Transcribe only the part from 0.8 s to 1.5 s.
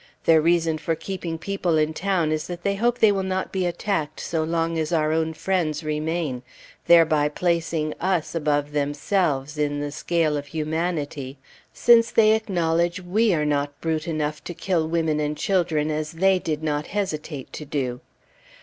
keeping